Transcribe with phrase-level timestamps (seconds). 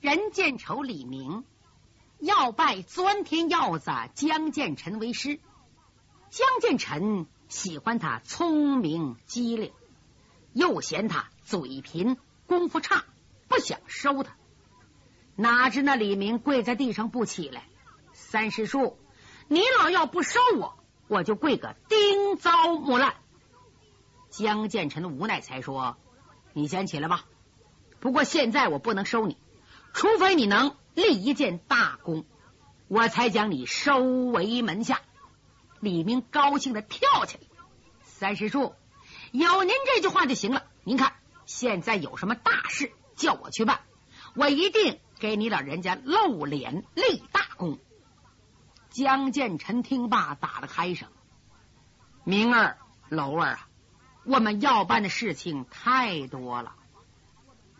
[0.00, 1.44] 任见愁李明
[2.18, 5.38] 要拜钻天鹞子江建臣为师。
[6.30, 9.72] 江建臣喜欢他聪明机灵，
[10.52, 12.16] 又嫌他嘴贫
[12.46, 13.04] 功夫差，
[13.48, 14.36] 不想收他。
[15.36, 17.64] 哪知那李明跪在地上不起来。
[18.12, 18.98] 三师叔，
[19.48, 20.78] 你老要不收我，
[21.08, 23.16] 我就跪个丁糟木烂。
[24.30, 25.96] 江建臣无奈才说
[26.54, 27.24] ：“你先起来吧。
[27.98, 29.36] 不过现在我不能收你，
[29.92, 32.24] 除非你能立一件大功，
[32.88, 35.00] 我才将你收为门下。”
[35.80, 37.42] 李明高兴的跳起来。
[38.02, 38.74] 三师叔，
[39.32, 40.64] 有您这句话就行了。
[40.84, 41.14] 您看，
[41.46, 43.80] 现在有什么大事，叫我去办，
[44.34, 47.78] 我一定给你老人家露脸立大功。
[48.90, 51.08] 江建臣听罢，打了开声
[52.24, 52.76] ：“明儿、
[53.08, 53.68] 楼儿啊，
[54.24, 56.74] 我们要办的事情太多了。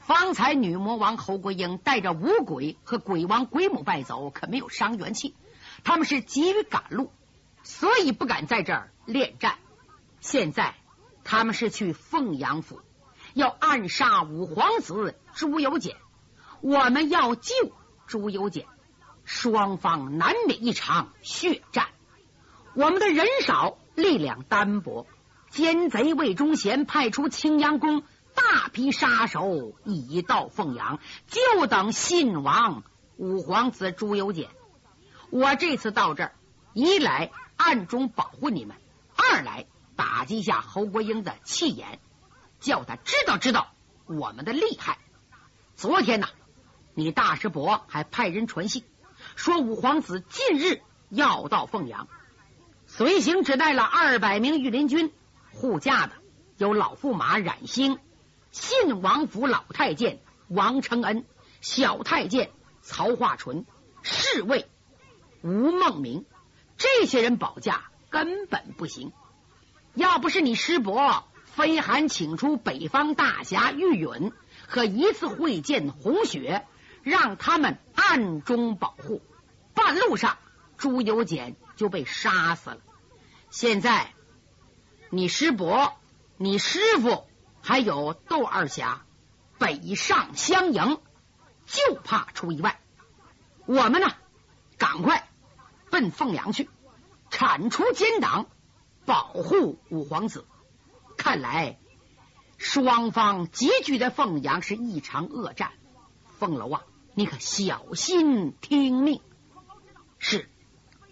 [0.01, 5.37] 方才女魔王侯国英带着五鬼和鬼王鬼母败走，可没有伤元气，
[5.85, 7.13] 他们是急于赶路。”
[7.63, 9.59] 所以不敢在这儿恋战。
[10.21, 10.75] 现在
[11.25, 12.81] 他们是去凤阳府，
[13.35, 15.97] 要暗杀五皇子朱由检。
[16.63, 17.53] 我们要救
[18.07, 18.67] 朱由检，
[19.25, 21.89] 双方难免一场血战。
[22.75, 25.07] 我们的人少，力量单薄。
[25.51, 28.03] 奸贼魏忠贤派出青阳宫
[28.41, 32.83] 大批杀手已到凤阳，就等信王
[33.17, 34.49] 五皇子朱由检。
[35.31, 36.33] 我这次到这儿，
[36.75, 37.31] 一来。
[37.63, 38.75] 暗中保护你们，
[39.15, 42.01] 二来打击一下侯国英的气焰，
[42.59, 43.75] 叫他知道知道
[44.07, 44.97] 我们的厉害。
[45.77, 46.29] 昨天呢，
[46.95, 48.83] 你大师伯还派人传信，
[49.37, 50.81] 说五皇子近日
[51.11, 52.09] 要到凤阳，
[52.87, 55.13] 随行只带了二百名御林军，
[55.53, 56.15] 护驾的
[56.57, 57.99] 有老驸马冉兴、
[58.51, 61.25] 信王府老太监王承恩、
[61.61, 62.51] 小太监
[62.83, 63.65] 曹化淳、
[64.03, 64.69] 侍卫
[65.43, 66.25] 吴孟明。
[66.77, 69.13] 这些人保驾根本不行，
[69.95, 74.33] 要不是你师伯飞函请出北方大侠玉允
[74.67, 76.67] 和一次会见红雪，
[77.03, 79.21] 让他们暗中保护，
[79.75, 80.39] 半路上
[80.79, 82.79] 朱由检就被杀死了。
[83.51, 84.13] 现在
[85.11, 85.93] 你师伯、
[86.39, 87.27] 你师傅
[87.63, 89.05] 还有窦二侠
[89.59, 90.99] 北上相迎，
[91.67, 92.81] 就怕出意外。
[93.67, 94.09] 我们呢，
[94.79, 95.27] 赶快。
[95.91, 96.71] 奔凤阳去，
[97.31, 98.47] 铲除奸党，
[99.07, 100.47] 保护五皇子。
[101.17, 101.81] 看来
[102.59, 105.73] 双方集聚在凤阳是一场恶战。
[106.39, 106.85] 凤楼啊，
[107.15, 109.21] 你可小心听命。
[110.19, 110.49] 是，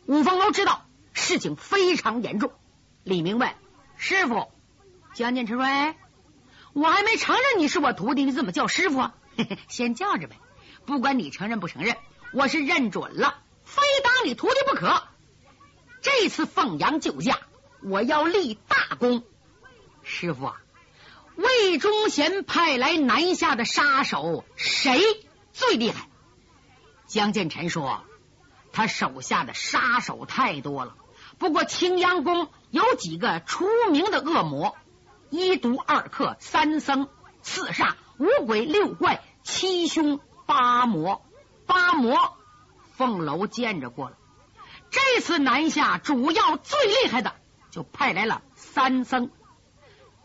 [0.06, 2.52] 五凤楼知道事情非常严重。
[3.02, 3.52] 李明问
[3.96, 4.46] 师傅
[5.14, 5.66] 江建成说：“，
[6.78, 9.14] 我还没承认你是我徒弟，你怎么叫师傅啊？
[9.68, 10.36] 先叫着呗。
[10.86, 11.96] 不管你承认不承认，
[12.32, 15.02] 我是认准了。”非当你徒弟不可！
[16.00, 17.38] 这次凤阳救驾，
[17.82, 19.24] 我要立大功。
[20.02, 20.56] 师傅啊，
[21.36, 25.02] 魏忠贤派来南下的杀手谁
[25.52, 26.08] 最厉害？
[27.06, 28.04] 江建臣说，
[28.72, 30.96] 他手下的杀手太多了，
[31.38, 34.78] 不过青阳宫有几个出名的恶魔：
[35.30, 37.08] 一毒二克三僧
[37.42, 41.22] 四煞五鬼六怪七凶八魔
[41.66, 42.36] 八魔。
[42.92, 44.16] 凤楼见着过了，
[44.90, 47.34] 这次南下主要最厉害的
[47.70, 49.30] 就派来了三僧，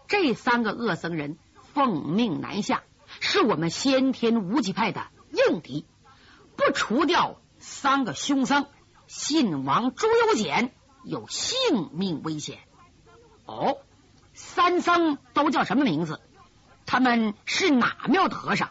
[0.07, 1.37] 这三个恶僧人
[1.73, 2.81] 奉命南下，
[3.19, 5.85] 是我们先天无极派的硬敌，
[6.55, 8.65] 不除掉三个凶僧，
[9.05, 12.57] 信王朱由检有性命危险。
[13.45, 13.77] 哦，
[14.33, 16.21] 三僧都叫什么名字？
[16.85, 18.69] 他们是哪庙的和尚？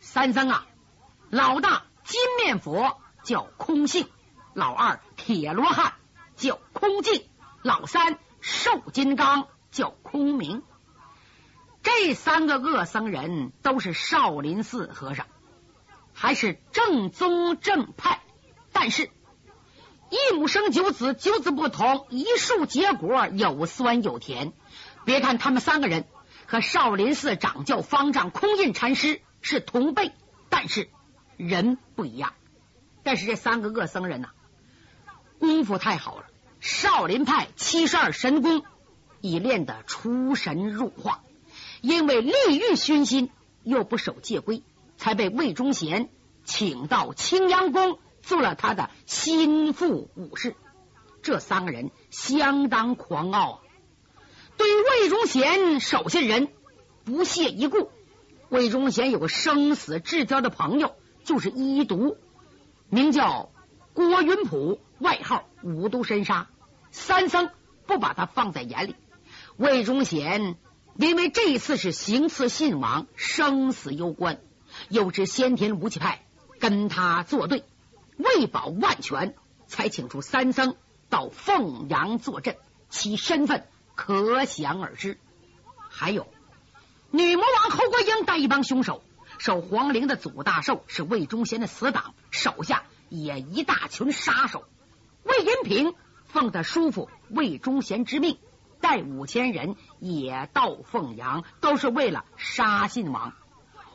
[0.00, 0.66] 三僧啊，
[1.30, 3.00] 老大金面佛。
[3.22, 4.08] 叫空性，
[4.54, 5.92] 老二铁罗汉
[6.36, 7.28] 叫空镜，
[7.60, 10.62] 老三瘦金刚叫空明。
[11.82, 15.26] 这三个恶僧人都是少林寺和尚，
[16.14, 18.22] 还是正宗正派。
[18.72, 19.10] 但是，
[20.08, 24.54] 一母生九子，九子不同，一树结果有酸有甜。
[25.04, 26.04] 别看他们三个人
[26.46, 30.12] 和少林寺掌教方丈空印禅师是同辈，
[30.48, 30.88] 但是
[31.36, 32.34] 人不一样。
[33.02, 34.28] 但是这三个恶僧人呐，
[35.38, 36.26] 功夫太好了，
[36.60, 38.62] 少林派七十二神功
[39.22, 41.22] 已练得出神入化，
[41.80, 43.30] 因为利欲熏心，
[43.62, 44.62] 又不守戒规，
[44.98, 46.10] 才被魏忠贤
[46.44, 50.54] 请到青阳宫做了他的心腹武士。
[51.22, 53.60] 这三个人相当狂傲啊，
[54.60, 56.48] 对魏忠贤手下人
[57.06, 57.90] 不屑一顾。
[58.50, 62.18] 魏忠贤有个生死至交的朋友就是医毒，
[62.90, 63.52] 名叫
[63.94, 66.50] 郭云普，外号五毒神杀。
[66.90, 67.48] 三僧
[67.86, 68.96] 不把他放在眼里。
[69.56, 70.56] 魏忠贤
[70.94, 74.40] 因为这次是行刺信王，生死攸关，
[74.90, 76.26] 又知先天无极派
[76.58, 77.64] 跟他作对，
[78.18, 79.34] 为保万全，
[79.66, 80.76] 才请出三僧
[81.08, 82.58] 到凤阳坐镇，
[82.90, 83.66] 其身份
[84.00, 85.18] 可想而知。
[85.90, 86.26] 还有
[87.10, 89.02] 女魔王侯国英带一帮凶手。
[89.36, 94.64] 守皇陵的祖大寿是魏忠贤的死党，手下也一大群杀手。
[95.22, 95.94] 魏银平
[96.28, 98.38] 奉他叔父魏忠贤之命，
[98.80, 103.34] 带五千人也到凤阳，都是为了杀信王。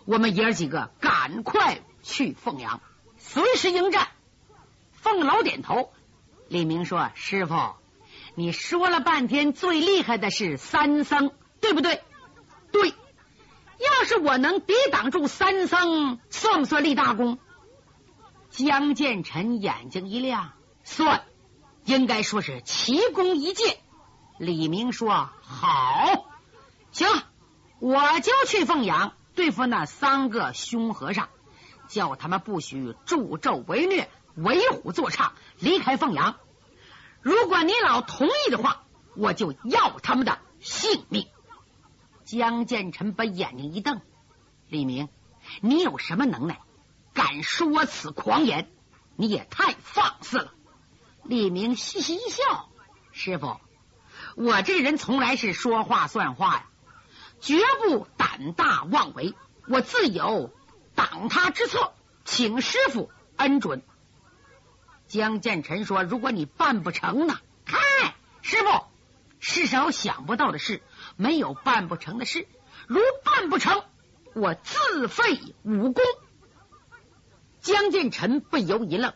[0.06, 2.80] 我们爷儿几个赶快去凤阳，
[3.18, 4.08] 随时迎战。
[4.92, 5.92] 凤老点头。
[6.48, 7.56] 李明说：“师傅，
[8.36, 12.02] 你说了半天，最厉害的是三僧，对不对？”
[12.72, 12.94] 对。
[13.78, 17.40] 要是我能抵挡住三僧，算不算立大功？
[18.50, 20.54] 江建成眼睛一亮，
[20.86, 21.24] 算，
[21.84, 23.78] 应该说是奇功一件。
[24.38, 26.26] 李明说：“好，
[26.92, 27.08] 行，
[27.80, 31.28] 我就去凤阳对付那三个凶和尚，
[31.90, 36.38] 叫他们不许助纣为虐、为虎作伥，离开凤阳。
[37.26, 38.84] 如果你老同意的话，
[39.16, 41.28] 我就要他们的性命。”
[42.24, 44.00] 江建成把眼睛一瞪
[44.70, 45.10] ：“李明，
[45.60, 46.62] 你有什么能耐，
[47.16, 48.70] 敢说此狂言？
[49.16, 50.54] 你也太放肆了！”
[51.26, 52.70] 李明嘻嘻一笑
[53.12, 53.60] ：“师傅，
[54.36, 56.68] 我这人从来是说话算话呀，
[57.42, 57.58] 绝
[57.88, 59.34] 不胆大妄为。
[59.68, 60.54] 我自有
[60.94, 61.92] 挡他之策，
[62.24, 63.82] 请师傅恩准。”
[65.08, 67.40] 江建臣说：“如果你办不成呢？
[67.66, 68.86] 嗨，师傅，
[69.40, 70.82] 世上有想不到的事。”
[71.18, 72.46] 没有办不成的事，
[72.88, 73.84] 如办不成，
[74.34, 76.04] 我自废武功。
[77.62, 79.14] 江建臣不由一愣，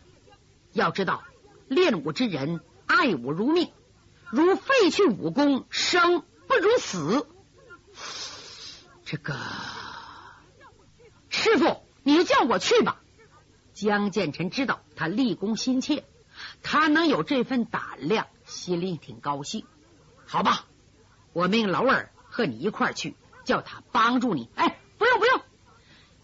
[0.72, 1.24] 要知道
[1.68, 3.74] 练武之人爱武如命，
[4.30, 7.28] 如废去武功，生不如死。
[9.04, 9.36] 这个
[11.30, 13.02] 师傅，你就叫我去吧。
[13.74, 16.04] 江建臣知道他立功心切，
[16.62, 19.66] 他能有这份胆量，心里挺高兴。
[20.26, 20.66] 好吧。
[21.32, 23.16] 我命老二和你一块去，
[23.46, 24.50] 叫他帮助你。
[24.56, 25.42] 哎，不用不用，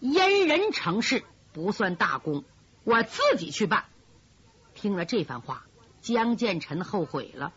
[0.00, 1.24] 因人成事
[1.54, 2.44] 不算大功，
[2.84, 3.86] 我自己去办。
[4.74, 5.64] 听了这番话，
[6.02, 7.54] 江建成后悔了，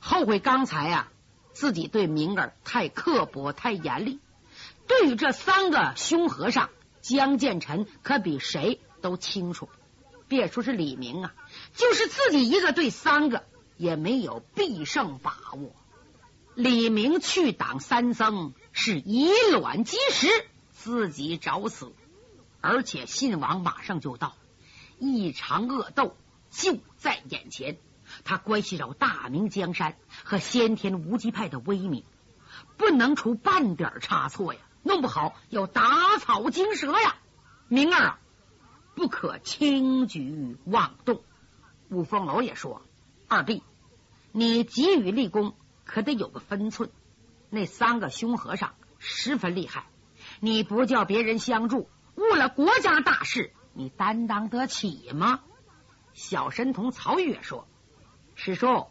[0.00, 1.12] 后悔刚才啊
[1.52, 4.18] 自己对明儿太刻薄、太严厉。
[4.88, 6.70] 对于这三个凶和尚，
[7.02, 9.68] 江建成可比谁都清楚。
[10.30, 11.34] 别说是李明啊，
[11.74, 13.44] 就是自己一个对三个，
[13.76, 15.74] 也没有必胜把握。
[16.54, 20.28] 李明去挡三僧是以卵击石，
[20.70, 21.92] 自己找死。
[22.60, 24.36] 而且信王马上就到，
[25.00, 26.16] 一场恶斗
[26.48, 27.76] 就在眼前。
[28.22, 32.04] 他关系着大明江山和先天无极派的威名，
[32.76, 34.60] 不能出半点差错呀！
[34.84, 37.16] 弄不好要打草惊蛇呀！
[37.66, 38.19] 明儿啊，
[39.00, 41.22] 不可轻举妄动。
[41.88, 42.82] 五凤楼也说
[43.28, 43.62] ：“二弟，
[44.30, 45.54] 你急于立功。”
[45.86, 46.90] 可得有个分寸，
[47.48, 49.86] 那三个凶和尚十分厉害，
[50.38, 55.40] 你不叫别人相助，误了国家大事，你担当得起吗？
[56.12, 57.66] 小神童曹玉说
[58.36, 58.88] ：“师叔，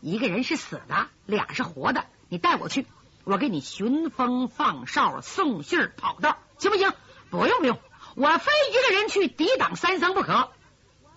[0.00, 2.88] 一个人是死的，俩是活的，你带我去，
[3.22, 6.92] 我给你寻风放哨、送信、跑道，行不行？
[7.30, 7.78] 不用不用，
[8.14, 10.50] 我非一个人去抵挡三僧不可。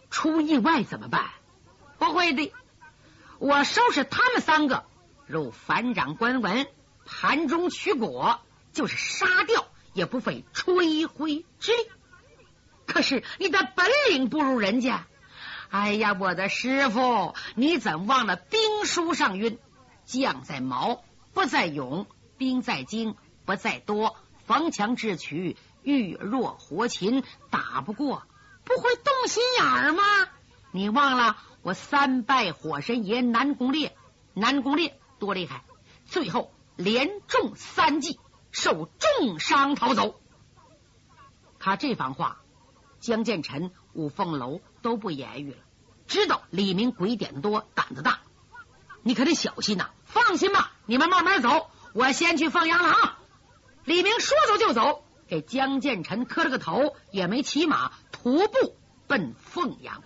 [0.09, 1.29] 出意外怎么办？
[1.97, 2.53] 不会的，
[3.39, 4.85] 我收拾他们三个。”
[5.27, 6.67] 如反掌关文，
[7.05, 8.39] 盘中取果，
[8.71, 11.89] 就是杀掉也不费吹灰之力。
[12.85, 15.05] 可是你的本领不如人家。
[15.69, 19.59] 哎呀，我的师傅，你怎忘了兵书上云：
[20.05, 22.05] 将在矛，不在勇；
[22.37, 24.15] 兵在精，不在多。
[24.45, 27.23] 逢强智取，遇弱活擒。
[27.49, 28.23] 打不过，
[28.65, 30.03] 不会动心眼儿吗？
[30.71, 33.95] 你忘了我三拜火神爷南宫烈，
[34.33, 34.99] 南宫烈。
[35.17, 35.63] 多厉害！
[36.05, 38.19] 最后连中三计，
[38.51, 40.19] 受重伤逃走。
[41.57, 42.41] 他这番话，
[42.99, 45.57] 江建成、五凤楼都不言语了。
[46.05, 48.19] 知道李明鬼点多，胆子大，
[49.01, 49.89] 你可得小心呐！
[50.05, 53.19] 放心吧，你们慢慢走，我先去放羊了啊！
[53.83, 58.75] 李明说走就走，给江建成磕了个头，也没骑马，徒步
[59.07, 60.03] 奔凤阳。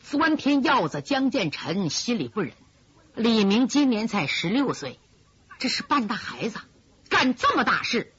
[0.00, 2.52] 钻天鹞子江建成心里不忍。
[3.14, 5.00] 李明今年才十六岁，
[5.58, 6.60] 这是半大孩子，
[7.08, 8.12] 干这么大事，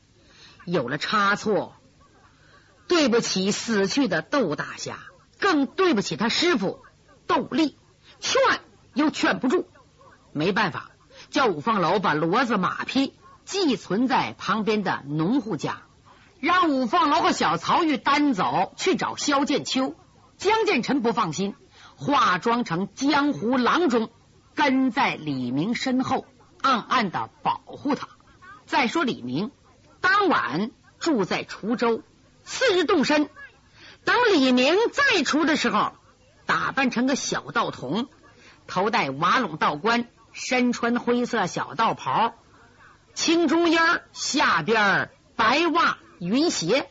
[0.65, 1.75] 有了差错，
[2.87, 4.99] 对对不起死去的窦大侠，
[5.39, 6.83] 更对不起他师傅
[7.27, 7.77] 窦立，
[8.19, 8.41] 劝
[8.93, 9.69] 又劝不住，
[10.33, 10.91] 没办法，
[11.29, 13.13] 叫五凤楼把骡子马匹
[13.45, 15.83] 寄存在旁边的农户家，
[16.39, 19.95] 让五凤楼和小曹玉单走去找萧剑秋。
[20.37, 21.53] 江建成不放心，
[21.97, 24.09] 化妆成江湖郎中，
[24.55, 26.25] 跟在李明身后，
[26.61, 28.07] 暗暗的保护他。
[28.65, 29.51] 再说李明，
[29.99, 32.03] 当晚住在滁州，
[32.43, 33.29] 次日动身。
[34.05, 35.91] 等李明再出的时候，
[36.45, 38.07] 打扮成个小道童，
[38.65, 42.33] 头戴瓦垄道冠，身穿灰色小道袍，
[43.13, 46.89] 青中烟下边白袜云鞋。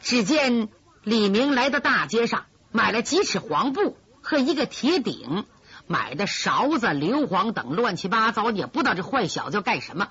[0.00, 0.68] 只见
[1.02, 2.44] 李明来到大街上。
[2.70, 5.46] 买了几尺黄布和一个铁鼎，
[5.86, 10.10] 买的勺子、硫磺等乱七八糟，也不知道这坏小子要干什么。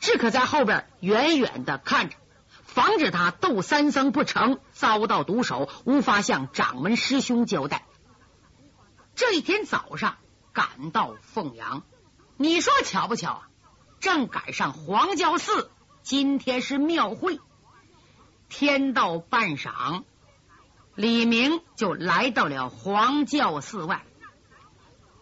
[0.00, 2.16] 只可在后边远远的看着，
[2.62, 7.84] 防止他斗三僧不成，遭到毒手，无法向掌门师兄交代。
[9.16, 10.16] 这一天早上
[10.52, 11.82] 赶到凤阳，
[12.36, 13.48] 你说巧不巧啊？
[13.98, 15.72] 正赶上黄教寺
[16.04, 17.40] 今天是庙会，
[18.48, 20.04] 天到半晌。
[20.94, 24.04] 李明就来到了黄教寺外，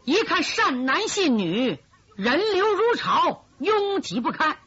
[0.05, 1.79] 一看善男信女，
[2.15, 4.59] 人流如潮，拥挤不堪。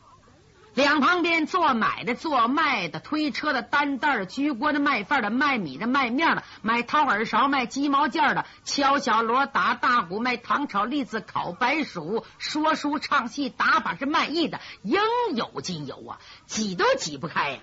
[0.73, 14.99] 两旁边做买的、做卖的、推车的、担担的、举锅的、卖饭的、卖米的、卖面的、卖掏耳勺、卖鸡毛件的、敲小锣、打大鼓、卖糖炒栗子、烤白薯、说书唱戏、打把式卖艺的，应
[15.35, 17.59] 有尽有啊，挤都挤不开呀。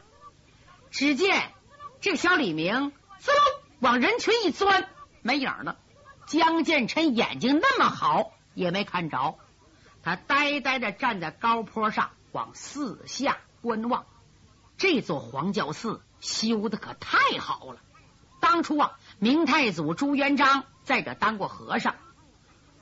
[0.93, 1.51] 只见
[2.01, 2.93] 这小李明。
[3.21, 3.31] 嗖，
[3.81, 4.89] 往人群一钻，
[5.23, 5.79] 没影了。
[6.27, 9.39] 江建成眼睛那么好，也没看着。
[10.03, 14.07] 他呆呆的站在高坡上，往四下观望。
[14.77, 17.81] 这座黄教寺修的可太好了。
[18.41, 21.95] 当初啊，明太祖朱元璋在这当过和尚。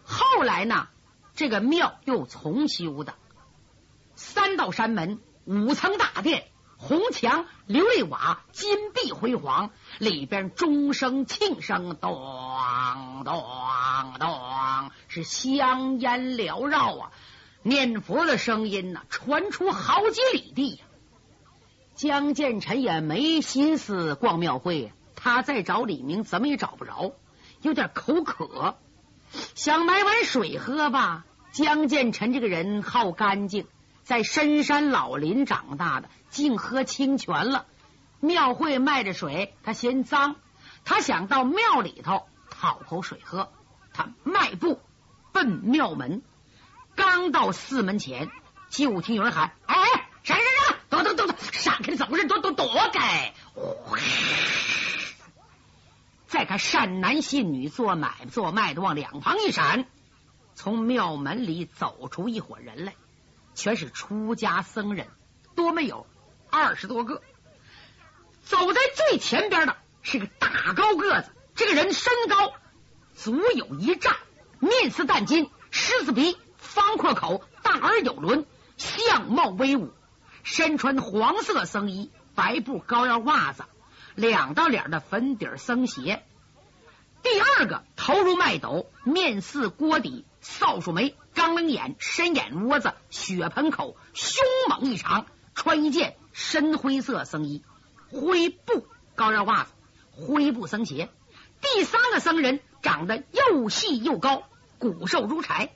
[0.05, 0.89] 后来呢，
[1.35, 3.15] 这个庙又重修的，
[4.17, 6.50] 三道山门，五层大殿。
[6.83, 12.19] 红墙、琉璃瓦、金碧辉煌，里边钟声、磬声，咚
[13.23, 13.45] 咚
[14.19, 17.13] 咚，是香烟缭绕啊！
[17.63, 20.85] 念佛的声音呢，传出好几里地呀。
[21.95, 27.13] 江建成也没心思逛庙会，他再找李明怎么也找不着，
[27.61, 28.79] 有点口渴，
[29.55, 31.27] 想买碗水喝吧。
[31.53, 33.67] 江建成这个人好干净。
[34.11, 37.67] 在深山老林长大的，净喝清泉了。
[38.19, 40.35] 庙会卖着水，他嫌脏，
[40.85, 43.53] 他想到庙里头讨口水喝。
[43.93, 44.81] 他迈步
[45.31, 46.23] 奔庙门，
[46.97, 48.29] 刚到寺门前，
[48.69, 51.95] 就听有人喊：“哎哎，闪闪闪，躲躲躲躲，闪开！
[51.95, 52.27] 怎么回事？
[52.27, 53.33] 躲躲躲开！”
[56.27, 59.87] 再看善男信女做买卖做卖的往两旁一闪，
[60.57, 62.95] 从庙门里走出一伙人来。
[63.61, 65.07] 全是出家僧人，
[65.55, 66.07] 多没有
[66.49, 67.21] 二十多个。
[68.43, 72.55] 走在最前边的是个大高个子，这个人身高
[73.15, 74.17] 足有一丈，
[74.61, 78.47] 面似淡金，狮子鼻，方阔口，大耳有轮，
[78.79, 79.93] 相貌威武，
[80.43, 83.65] 身穿黄色僧衣，白布高腰袜子，
[84.15, 86.25] 两道脸的粉底僧鞋。
[87.23, 97.63] 第二个头如麦斗，面似锅底，扫帚眉，钢棱眼，深眼窝子，血盆口，凶猛异常，穿一件深灰色僧衣，
[98.11, 99.71] 灰布高腰袜子，
[100.11, 101.09] 灰布僧鞋。
[101.61, 104.45] 第三个僧人长得又细又高，
[104.79, 105.71] 骨瘦如柴，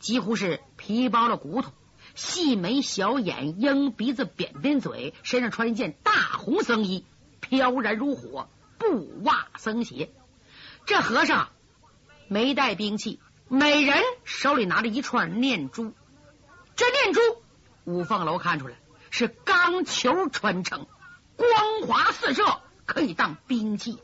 [0.00, 1.72] 几乎是皮包了骨头，
[2.14, 7.04] 细眉小眼，鹰鼻子，扁扁嘴，身上穿一件大红僧衣，
[7.40, 8.48] 飘然如火，
[8.78, 10.10] 布袜僧鞋。
[10.86, 11.48] 这和尚
[12.28, 15.94] 没带兵器，每人手里拿着一串念珠。
[16.74, 17.20] 这念珠，
[17.84, 18.74] 五凤楼看出来
[19.10, 20.86] 是钢球穿成，
[21.36, 21.48] 光
[21.86, 23.98] 华四射，可以当兵器。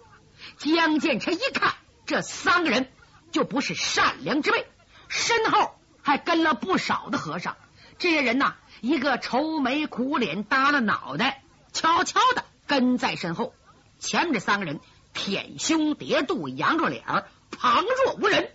[0.58, 1.74] 江建成一看，
[2.06, 2.90] 这三个人
[3.30, 4.66] 就不是善良之辈，
[5.08, 7.56] 身后还跟了不少的和尚。
[7.98, 13.54] 这些人呐，一个愁眉苦脸，耷了脑袋，悄悄的跟在身后。
[13.98, 14.80] 前面这三个人。
[15.14, 17.04] 舔胸叠肚，扬着脸，
[17.50, 18.50] 旁若无人。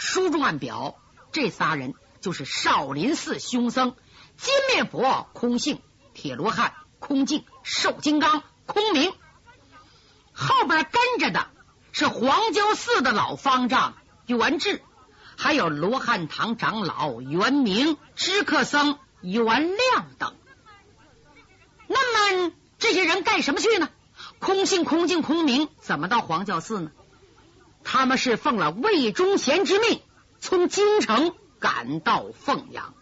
[0.00, 0.96] 书中暗表，
[1.30, 1.92] 这仨人
[2.22, 3.94] 就是少林寺凶僧
[4.38, 5.82] 金面佛空性、
[6.14, 9.12] 铁罗汉空镜、瘦金刚空明。
[10.32, 11.48] 后边跟着的
[11.92, 14.80] 是黄焦寺的老方丈元志，
[15.36, 20.34] 还有罗汉堂长老元明、知客僧元亮等。
[21.86, 23.90] 那么这些人干什么去呢？
[24.38, 26.90] 空性、空净、空明怎么到黄教寺呢？
[27.84, 30.00] 他们是奉了魏忠贤之命，
[30.40, 32.94] 从京城赶到凤阳。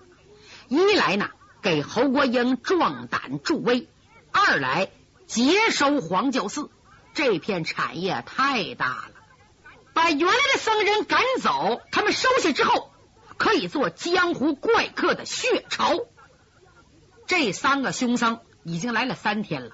[0.69, 1.31] 一来呢，
[1.63, 3.87] 给侯国英壮胆助威；
[4.33, 4.91] 二来
[5.27, 6.71] 接收黄教寺
[7.15, 9.13] 这片产业太大了，
[9.95, 12.93] 把原来的僧人赶走，他们收下之后，
[13.37, 15.99] 可以做江湖怪客的血潮。
[17.27, 19.73] 这三个凶僧已经来了三天了。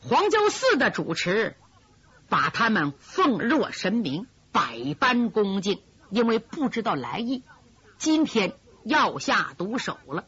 [0.00, 1.56] 黄教寺的主持
[2.28, 5.80] 把他们奉若神明，百般恭敬，
[6.10, 7.42] 因为不知道来意。
[7.98, 8.54] 今天
[8.84, 10.24] 要下毒手了，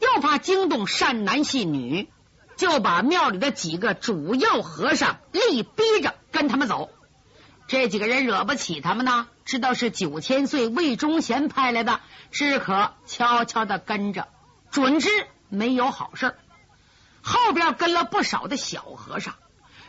[0.00, 2.10] 又怕惊动善男信女，
[2.56, 6.90] 就把庙里的几个主要和尚力逼着跟他们走。
[7.66, 14.28] 这几个人惹不起他们呢，知道是九千岁魏忠贤派来的，只可悄悄的跟着，
[14.70, 15.08] 准知
[15.48, 16.34] 没有好事。
[17.22, 19.34] 后边跟了不少的小和尚，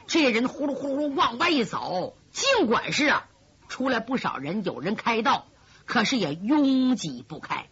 [0.08, 3.28] 这人呼噜呼噜往外一走，尽管是啊，
[3.68, 5.48] 出来不少人，有人开道，
[5.86, 7.68] 可是也拥挤不开。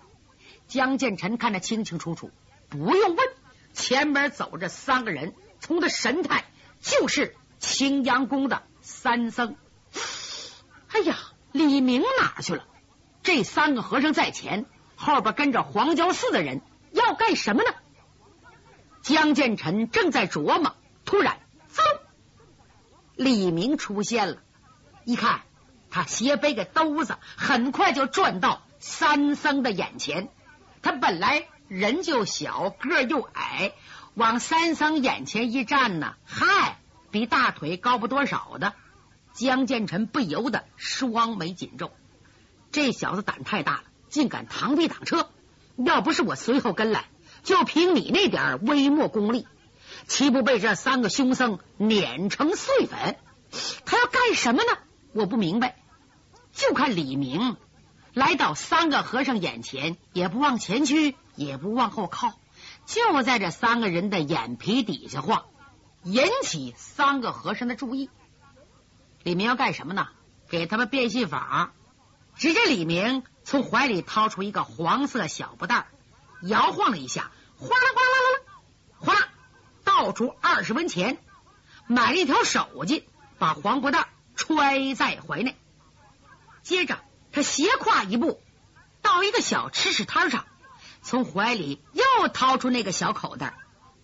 [0.68, 2.32] 江建成看得清清楚楚，
[2.70, 3.28] 不用问，
[3.74, 6.46] 前面走着三个人，从的神态
[6.80, 9.56] 就是青阳宫的三僧。
[10.90, 11.18] 哎呀，
[11.52, 12.66] 李明哪去了？
[13.22, 16.62] 这三个和尚在前，后边跟着黄教寺的人
[16.92, 17.70] 要干什么呢？
[19.02, 20.76] 江建成正在琢磨，
[21.06, 21.40] 突然，
[21.74, 21.82] 嗖！
[23.16, 24.38] 李明出现了。
[25.06, 25.42] 一看，
[25.90, 30.30] 他斜背个兜子，很快就转到三僧的眼前。
[30.82, 33.74] 他本来人就小，个又矮，
[34.14, 36.80] 往三僧眼前一站呢，嗨，
[37.12, 38.74] 比大腿高不多少的。
[39.34, 41.92] 江建成不由得双眉紧皱。
[42.72, 45.30] 这小子胆太大了，竟敢螳臂挡车！
[45.76, 47.06] 要不是我随后跟来。
[47.44, 49.46] 就凭你那点微末功力，
[50.08, 53.18] 岂不被这三个凶僧碾成碎粉？
[53.86, 54.78] 他要干什么呢？
[55.14, 55.78] 我不明白。
[56.52, 57.58] 就看李明
[58.14, 62.40] 来到三个和尚眼前，也不往前去，也不往后靠，
[62.86, 65.46] 就在这三个人的眼皮底下晃，
[66.04, 68.10] 引起三个和尚的注意。
[69.24, 70.08] 李明要干什么呢？
[70.50, 71.74] 给他们变戏法。
[72.36, 75.88] 只见李明从怀里掏出一个黄色小布袋。
[76.42, 78.33] 摇晃了一下，哗啦哗啦，啦，
[80.04, 81.18] 倒出二十文钱，
[81.88, 83.06] 买了一条手巾，
[83.40, 85.58] 把黄布袋揣在怀内。
[86.62, 87.00] 接着，
[87.32, 88.42] 他斜跨一步，
[89.02, 90.46] 到一个小吃食摊上，
[91.02, 93.54] 从怀里又掏出那个小口袋，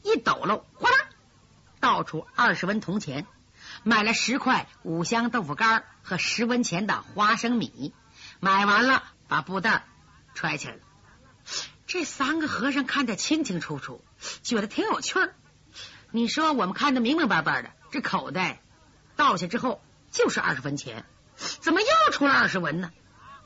[0.01, 0.95] 一抖搂，哗啦，
[1.81, 3.27] 倒出二十文铜钱，
[3.83, 7.93] 买了十块五香豆腐干和十文钱的花生米。
[8.39, 9.83] 买完了，把布袋
[10.33, 10.79] 揣起来了。
[11.87, 14.01] 这三个和尚看得清清楚楚，
[14.43, 15.35] 觉得挺有趣儿。
[16.11, 18.61] 你说我们看得明明白白的，这口袋
[19.15, 22.91] 倒下之后就是二十文钱，怎么又出了二十文呢？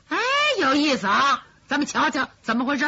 [0.08, 0.18] 哎，
[0.60, 1.46] 有意思啊！
[1.66, 2.86] 咱们瞧瞧怎么回事。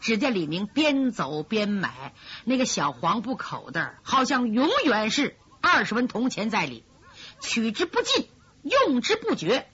[0.00, 6.84] 只见李明边走边买那个小黄布口袋，好像永远是二十文铜钱在里，
[7.40, 8.28] 取之不尽，
[8.62, 9.68] 用之不绝。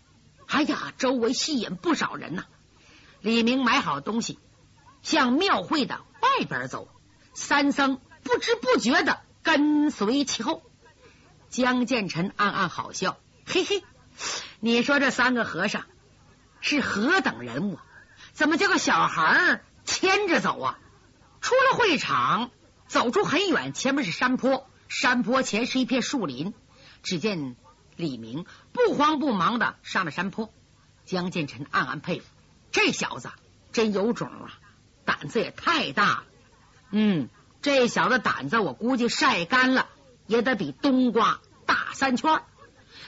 [0.46, 2.44] 哎呀，周围吸引不少人呐。
[3.20, 4.38] 李明买好东西。
[5.03, 6.88] 向庙会的外边走，
[7.33, 10.62] 三僧不知不觉的跟随其后。
[11.48, 13.83] 江建成暗暗好笑，嘿嘿，
[14.61, 15.87] 你说这三个和尚
[16.61, 17.79] 是何等人物？
[18.33, 20.79] 怎么叫个小孩牵着走啊？
[21.40, 22.51] 出了会场，
[22.87, 26.53] 走出很远，前面是山坡，山坡前是一片树林。
[27.03, 27.57] 只见
[27.96, 30.53] 李明不慌不忙的上了山坡。
[31.07, 32.27] 江建成暗暗佩服，
[32.70, 33.31] 这小子
[33.72, 34.53] 真有种啊！
[35.07, 36.24] 胆子也太大了，
[36.90, 39.88] 嗯，这小子胆子我估计晒干了
[40.27, 42.42] 也得比冬瓜大三圈，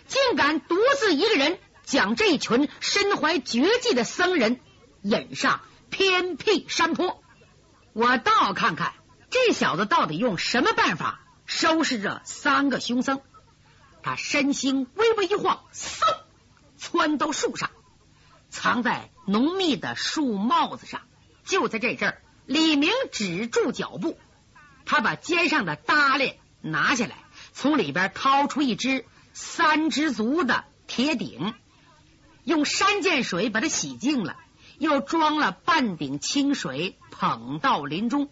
[0.07, 4.61] 竟敢独自一个人将这群身怀绝技的僧人
[5.03, 7.23] 引上偏僻山坡。
[7.93, 8.93] 我倒要看看
[9.31, 13.21] 这小子到底用什么办法收拾这三个凶僧。
[14.03, 16.01] 他身形微微一晃，嗖，
[16.79, 17.71] 窜到树上，
[18.49, 21.03] 藏在浓密的树帽子上。
[21.45, 24.19] 就在这阵儿，李明止住脚步，
[24.91, 27.15] 他把肩上的搭链拿下来，
[27.53, 31.55] 从里边掏出一只三只足的铁鼎，
[32.43, 34.37] 用山涧水把它洗净了，
[34.79, 38.31] 又装了半鼎清水，捧到林中，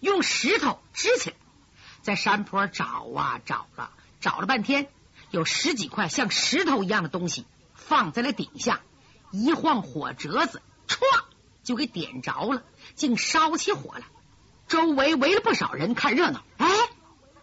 [0.00, 1.36] 用石头支起来，
[2.02, 2.84] 在山坡找
[3.16, 3.90] 啊找了，
[4.20, 4.90] 找了半天，
[5.30, 8.82] 有十几块像石头一样的东西放在了顶下，
[9.30, 10.98] 一晃火折子，歘。
[11.62, 12.62] 就给点着了，
[12.94, 14.04] 竟烧起火来。
[14.68, 16.42] 周围围了不少人看热闹。
[16.56, 16.68] 哎，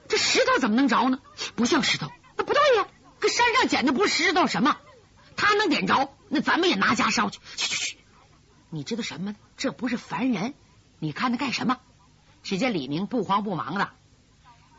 [0.08, 1.20] 这石头怎么能着呢？
[1.56, 2.12] 不像石头。
[2.36, 2.88] 那不对呀，
[3.20, 4.78] 搁山上捡的不是石头什么？
[5.36, 7.40] 他能点着，那咱们也拿家烧去。
[7.56, 7.98] 去去去！
[8.70, 9.36] 你知道什么？
[9.58, 10.54] 这不是凡人。
[11.00, 11.78] 你看他干什么？
[12.44, 13.92] 只见李明不慌不忙的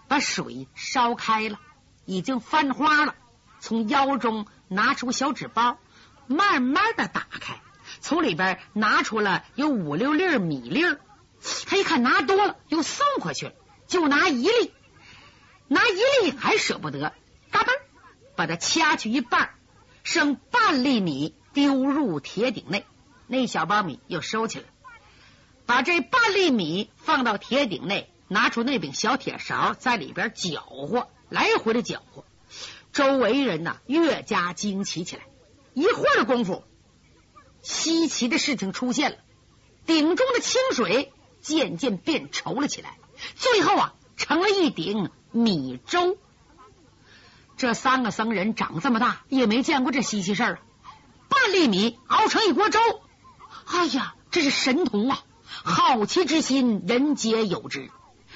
[0.08, 1.60] 把水烧开了，
[2.04, 3.14] 已经翻花了。
[3.60, 5.78] 从腰中拿出个小纸包，
[6.26, 7.60] 慢慢的打开，
[8.00, 11.00] 从里边拿出了有五六粒米粒儿。
[11.66, 13.52] 他一看拿多了，又送回去了，
[13.86, 14.72] 就拿一粒，
[15.68, 17.12] 拿一粒还舍不得，
[17.50, 17.68] 嘎嘣
[18.36, 19.54] 把它掐去一半，
[20.04, 22.86] 剩半粒米丢入铁鼎内。
[23.26, 24.66] 那小包米又收起来，
[25.66, 32.24] 把这半粒米放到铁鼎内，拿出那柄小铁勺，在里边搅和，来回的搅和。
[32.92, 35.22] 周围人呐越加惊奇起来。
[35.72, 36.64] 一会儿的功夫，
[37.62, 39.16] 稀奇的事情出现了，
[39.86, 41.10] 鼎中的清水。
[41.42, 42.96] 渐渐变稠了起来，
[43.34, 46.16] 最后啊，成了一顶米粥。
[47.58, 50.60] 这三个僧人长这么大也没见过这稀奇事儿！
[51.28, 52.80] 半粒米熬成一锅粥，
[53.66, 55.22] 哎呀，这是神童啊！
[55.44, 57.90] 好奇之心，人皆有之。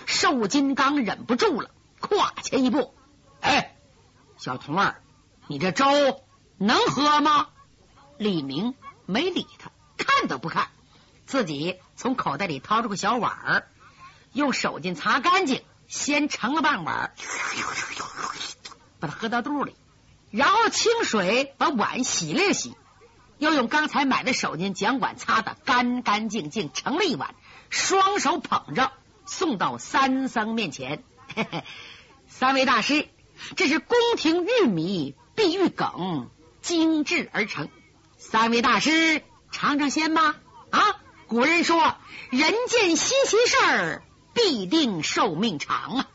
[0.04, 2.94] 瘦金刚忍不住了，跨前一步
[3.40, 3.76] ：“哎，
[4.36, 5.02] 小童儿，
[5.48, 5.86] 你这粥
[6.58, 7.48] 能喝吗？”
[8.18, 8.74] 李明
[9.06, 10.68] 没理他，看都不看。
[11.24, 13.68] 自己从口袋里掏出个小碗儿，
[14.32, 17.14] 用手巾擦干净，先盛了半碗，
[19.00, 19.74] 把它喝到肚里，
[20.30, 22.76] 然后清水把碗洗了洗，
[23.38, 27.34] 又用刚才买的手巾将碗擦得干干净净，盛了一碗，
[27.70, 28.92] 双手捧着
[29.24, 31.02] 送到三僧面前。
[31.34, 31.64] 嘿嘿，
[32.28, 33.08] 三位大师，
[33.56, 36.28] 这是宫廷玉米碧玉梗
[36.60, 37.70] 精制而成，
[38.18, 40.36] 三位大师尝尝鲜吧。
[40.70, 40.96] 啊！
[41.28, 41.96] 古人说
[42.30, 46.08] ：“人见稀奇事儿，必定寿命长啊！”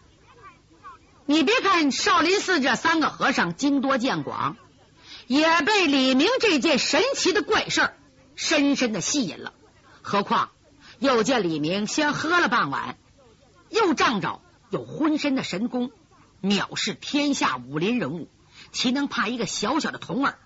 [1.28, 4.56] 你别看少林寺这三个和尚经多见广，
[5.28, 7.98] 也被李明这件神奇的怪事儿
[8.36, 9.54] 深深的吸引了。
[10.02, 10.52] 何况
[11.00, 12.98] 又见李明先喝了半碗，
[13.70, 15.92] 又仗着有浑身的神功，
[16.42, 18.30] 藐视天下武林人物，
[18.72, 20.40] 岂能怕一个小小的童儿？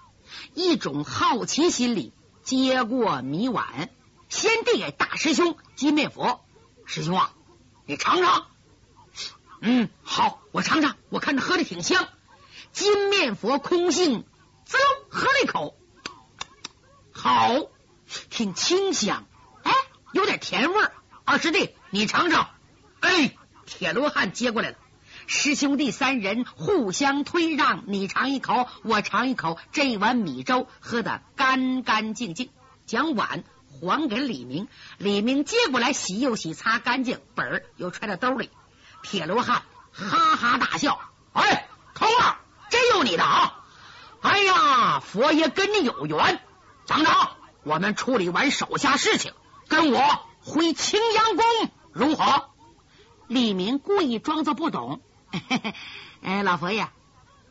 [0.56, 3.92] 一种好奇心理接过米碗。
[4.36, 6.44] 先递给大师兄金面佛，
[6.86, 7.32] 师兄啊，
[7.86, 8.48] 你尝尝。
[9.62, 10.98] 嗯，好，我尝尝。
[11.10, 12.10] 我看着喝的挺香。
[12.74, 14.26] 金面佛空性，
[14.66, 15.78] 滋溜喝了一口，
[17.14, 17.50] 好，
[18.30, 19.26] 挺清香。
[19.64, 19.72] 哎，
[20.12, 20.84] 有点甜味。
[21.24, 22.50] 二师弟，你尝尝。
[23.00, 24.78] 哎，铁罗汉接过来了。
[25.28, 29.58] 师兄弟三人互相推让，你尝一口，我尝一口。
[29.72, 32.52] 这一碗米粥喝得干干净净，
[32.86, 33.46] 将碗。
[33.82, 38.50] 还给李明，李明接过来洗又洗，擦干净，本儿又揣到兜里。
[39.04, 41.00] 铁罗汉哈哈大笑
[41.34, 42.38] ：“哎，头儿，
[42.70, 43.64] 真有你的啊！
[44.22, 46.42] 哎呀，佛爷跟你有缘。
[46.88, 47.14] 等等，
[47.64, 49.34] 我们处理完手下事情，
[49.68, 50.02] 跟我
[50.42, 51.46] 回青阳宫
[51.92, 52.50] 如何？”
[53.28, 55.02] 李明故意装作不懂
[56.22, 56.88] ：“哎，老佛爷，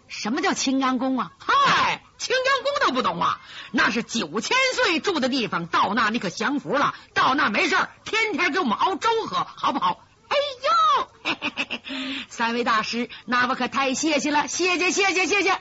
[0.06, 2.03] 什么叫青阳宫啊？”嗨。
[2.16, 3.40] 青阳宫都不懂啊？
[3.72, 6.94] 那是九千岁住的地方，到那你可享福了。
[7.12, 10.04] 到那没事天天给我们熬粥喝，好不好？
[10.28, 11.52] 哎呦，嘿嘿
[11.84, 15.60] 嘿三位大师，那我可太谢谢了，谢谢谢谢谢谢。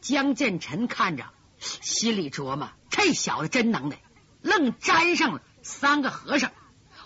[0.00, 1.24] 江建臣看着，
[1.58, 3.98] 心里琢磨：这小子真能耐，
[4.42, 6.52] 愣沾上了三个和尚。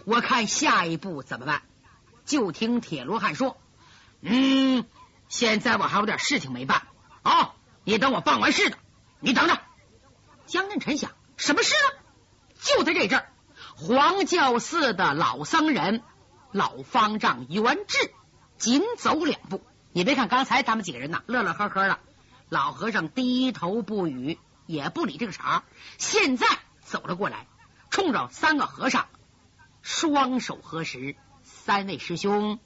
[0.04, 1.62] 我看下一步怎么办？
[2.24, 3.56] 就听铁罗汉说
[4.20, 4.84] ：“嗯，
[5.28, 6.82] 现在我还有点事情没办
[7.22, 7.54] 啊。”
[7.88, 8.76] 你等我办完事的，
[9.18, 9.58] 你等着。
[10.44, 11.98] 江振臣想，什么事呢？
[12.60, 13.32] 就在这阵儿，
[13.76, 16.02] 黄教寺的老僧人
[16.52, 18.12] 老方丈元志
[18.58, 19.62] 紧走两步。
[19.94, 21.98] 你别看刚才他们几个人呐，乐乐呵呵的，
[22.50, 25.64] 老和尚低头不语，也不理这个茬。
[25.96, 26.46] 现在
[26.84, 27.46] 走了过来，
[27.88, 29.08] 冲着三个和尚
[29.80, 32.58] 双手合十：“三位师兄，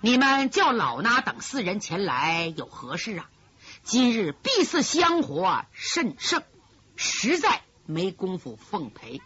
[0.00, 3.28] 你们叫老衲等四人前来有何事啊？”
[3.84, 6.44] 今日必似香火甚盛，
[6.94, 9.20] 实在没工夫奉陪。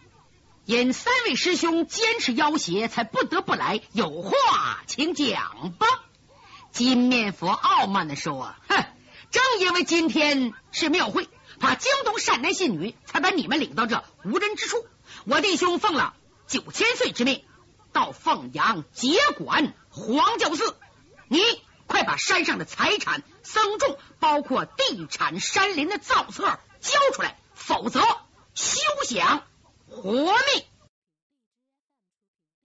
[0.65, 3.81] 因三位师兄坚持要挟，才不得不来。
[3.93, 5.87] 有话请讲吧。
[6.71, 8.85] 金面佛傲慢的说：“哼，
[9.29, 14.85] 正因为今天是庙会，怕惊动善男信女，才把你们领到这无人之处。
[15.25, 16.15] 我弟兄奉了
[16.47, 17.43] 九千岁之命，
[17.93, 20.75] 到凤阳接管黄教寺。
[21.27, 21.39] 你。”
[21.87, 28.01] 快把山上的财产、僧众，包括地产、山林的造册交出来，否则
[28.53, 29.43] 休想
[29.89, 30.65] 活命。